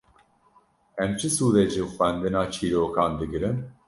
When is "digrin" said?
3.19-3.57